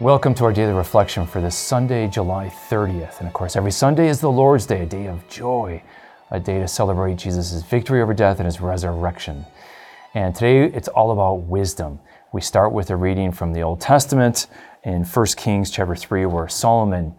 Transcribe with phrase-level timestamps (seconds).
[0.00, 3.18] Welcome to our daily reflection for this Sunday, July 30th.
[3.18, 5.82] And of course, every Sunday is the Lord's Day, a day of joy,
[6.30, 9.44] a day to celebrate Jesus' victory over death and his resurrection.
[10.14, 11.98] And today it's all about wisdom.
[12.32, 14.46] We start with a reading from the Old Testament
[14.84, 17.16] in 1 Kings chapter 3, where Solomon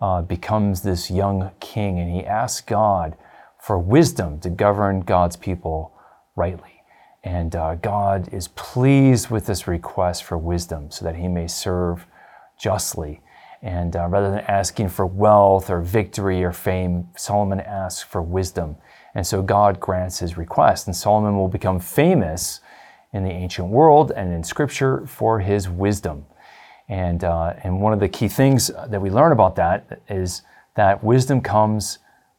[0.00, 3.16] uh, becomes this young king and he asks God
[3.58, 5.92] for wisdom to govern God's people
[6.36, 6.84] rightly.
[7.24, 12.06] And uh, God is pleased with this request for wisdom so that he may serve
[12.60, 13.20] justly.
[13.62, 18.76] And uh, rather than asking for wealth or victory or fame, Solomon asks for wisdom.
[19.14, 20.86] And so God grants his request.
[20.86, 22.60] And Solomon will become famous
[23.12, 26.26] in the ancient world and in scripture for his wisdom.
[26.88, 30.42] And, uh, and one of the key things that we learn about that is
[30.76, 31.98] that wisdom comes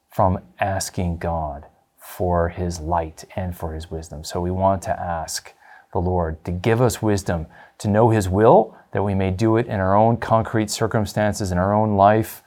[0.09, 1.65] from asking God
[1.97, 4.23] for his light and for his wisdom.
[4.23, 5.53] So we want to ask
[5.93, 7.47] the Lord to give us wisdom
[7.79, 11.57] to know his will that we may do it in our own concrete circumstances, in
[11.57, 12.43] our own life,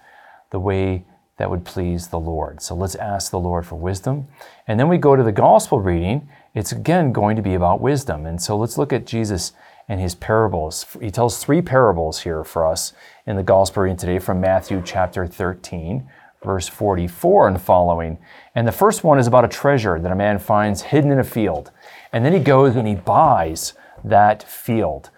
[0.50, 1.04] the way
[1.36, 2.62] that would please the Lord.
[2.62, 4.28] So let's ask the Lord for wisdom.
[4.68, 6.28] And then we go to the gospel reading.
[6.54, 8.26] It's again going to be about wisdom.
[8.26, 9.52] And so let's look at Jesus
[9.88, 10.86] and his parables.
[11.00, 12.92] He tells three parables here for us
[13.26, 16.08] in the gospel reading today from Matthew chapter 13,
[16.44, 18.18] verse 44 and following.
[18.54, 21.24] And the first one is about a treasure that a man finds hidden in a
[21.24, 21.72] field.
[22.12, 23.72] And then he goes and he buys
[24.04, 25.10] that field.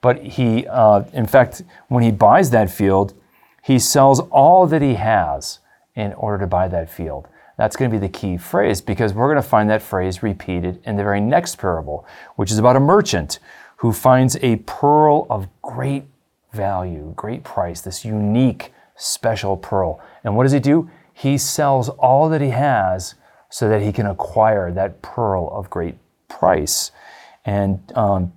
[0.00, 3.14] But he, uh, in fact, when he buys that field,
[3.62, 5.60] he sells all that he has
[5.94, 7.28] in order to buy that field.
[7.56, 10.80] That's going to be the key phrase because we're going to find that phrase repeated
[10.84, 13.38] in the very next parable, which is about a merchant
[13.76, 16.04] who finds a pearl of great
[16.52, 20.00] value, great price, this unique, special pearl.
[20.24, 20.90] And what does he do?
[21.12, 23.14] He sells all that he has
[23.50, 25.96] so that he can acquire that pearl of great
[26.28, 26.92] price.
[27.44, 28.32] And um,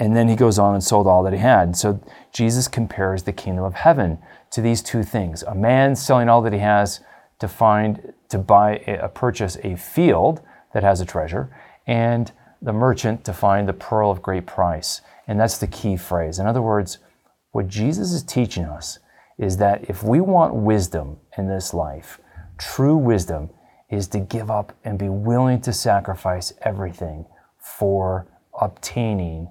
[0.00, 1.76] and then he goes on and sold all that he had.
[1.76, 2.00] So
[2.32, 4.18] Jesus compares the kingdom of heaven
[4.50, 7.00] to these two things a man selling all that he has
[7.38, 10.40] to find, to buy, a, purchase a field
[10.72, 11.54] that has a treasure,
[11.86, 15.00] and the merchant to find the pearl of great price.
[15.26, 16.38] And that's the key phrase.
[16.38, 16.98] In other words,
[17.52, 18.98] what Jesus is teaching us
[19.40, 22.20] is that if we want wisdom in this life,
[22.58, 23.48] true wisdom
[23.88, 27.24] is to give up and be willing to sacrifice everything
[27.58, 28.26] for
[28.60, 29.48] obtaining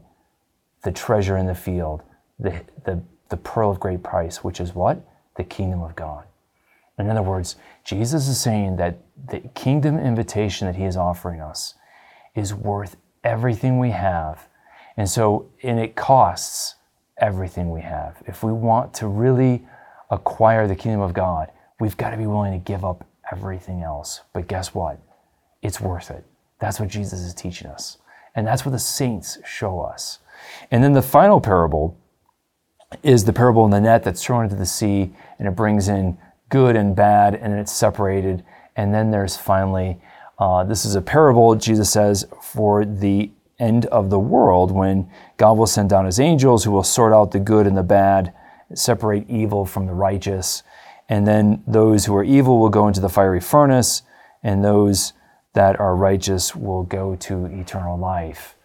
[0.84, 2.04] the treasure in the field,
[2.38, 5.02] the, the, the pearl of great price, which is what?
[5.38, 6.26] The kingdom of God.
[7.00, 9.00] In other words, Jesus is saying that
[9.30, 11.74] the kingdom invitation that he is offering us
[12.36, 14.48] is worth everything we have.
[14.98, 16.76] And so, and it costs
[17.18, 18.22] everything we have.
[18.28, 19.66] If we want to really
[20.10, 24.22] acquire the kingdom of God, we've got to be willing to give up everything else.
[24.34, 25.00] But guess what?
[25.62, 26.26] It's worth it.
[26.60, 27.98] That's what Jesus is teaching us.
[28.36, 30.20] And that's what the saints show us.
[30.72, 31.98] And then the final parable
[33.04, 36.18] is the parable in the net that's thrown into the sea and it brings in
[36.50, 38.44] good and bad and it's separated.
[38.76, 40.00] And then there's finally,
[40.38, 45.58] uh, this is a parable, Jesus says, for the end of the world when God
[45.58, 48.34] will send down his angels who will sort out the good and the bad,
[48.74, 50.64] separate evil from the righteous.
[51.08, 54.04] And then those who are evil will go into the fiery furnace,
[54.44, 55.14] and those
[55.54, 58.56] that are righteous will go to eternal life.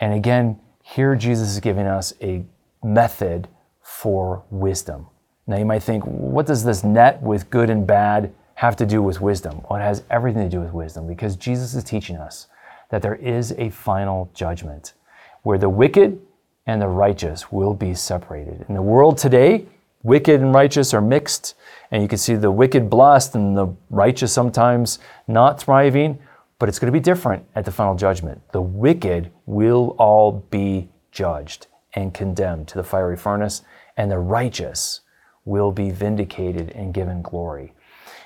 [0.00, 2.44] And again, here, Jesus is giving us a
[2.82, 3.48] method
[3.82, 5.06] for wisdom.
[5.46, 9.02] Now, you might think, what does this net with good and bad have to do
[9.02, 9.62] with wisdom?
[9.68, 12.46] Well, it has everything to do with wisdom because Jesus is teaching us
[12.90, 14.94] that there is a final judgment
[15.42, 16.20] where the wicked
[16.66, 18.64] and the righteous will be separated.
[18.68, 19.66] In the world today,
[20.02, 21.54] wicked and righteous are mixed,
[21.90, 24.98] and you can see the wicked blessed and the righteous sometimes
[25.28, 26.18] not thriving.
[26.58, 28.40] But it's going to be different at the final judgment.
[28.52, 33.62] The wicked will all be judged and condemned to the fiery furnace,
[33.96, 35.00] and the righteous
[35.44, 37.74] will be vindicated and given glory.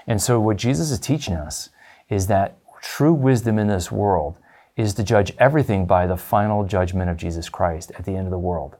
[0.07, 1.71] And so, what Jesus is teaching us
[2.09, 4.39] is that true wisdom in this world
[4.79, 8.31] is to judge everything by the final judgment of Jesus Christ at the end of
[8.31, 8.77] the world.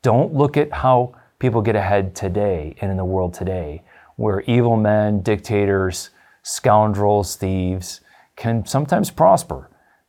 [0.00, 3.82] Don't look at how people get ahead today and in the world today,
[4.16, 6.08] where evil men, dictators,
[6.42, 8.00] scoundrels, thieves,
[8.34, 9.68] can sometimes prosper.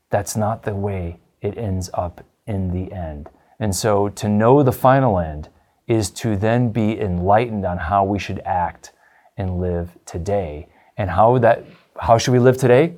[0.09, 3.29] That's not the way it ends up in the end.
[3.59, 5.49] And so to know the final end
[5.87, 8.93] is to then be enlightened on how we should act
[9.35, 10.69] and live today.
[10.95, 11.65] And how that
[11.99, 12.93] how should we live today?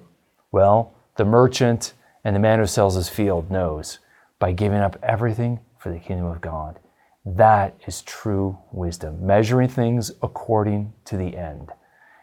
[0.51, 1.93] Well, the merchant
[2.25, 3.99] and the man who sells his field knows
[4.39, 6.79] by giving up everything for the kingdom of God.
[7.23, 11.69] That is true wisdom, measuring things according to the end.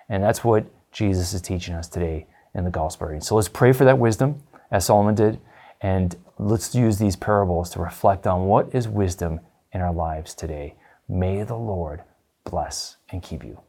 [0.09, 3.23] And that's what Jesus is teaching us today in the gospel reading.
[3.23, 5.41] So let's pray for that wisdom, as Solomon did,
[5.81, 9.41] and let's use these parables to reflect on what is wisdom
[9.73, 10.75] in our lives today.
[11.09, 12.03] May the Lord
[12.45, 13.61] bless and keep you.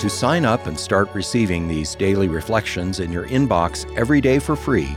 [0.00, 4.56] To sign up and start receiving these daily reflections in your inbox every day for
[4.56, 4.96] free,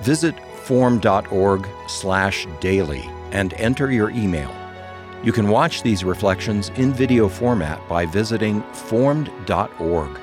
[0.00, 0.34] visit
[0.64, 4.54] formed.org/daily and enter your email.
[5.24, 10.20] You can watch these reflections in video format by visiting formed.org.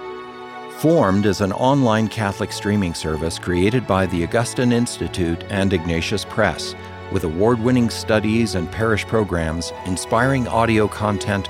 [0.78, 6.76] Formed is an online Catholic streaming service created by the Augustine Institute and Ignatius Press,
[7.12, 11.50] with award winning studies and parish programs, inspiring audio content,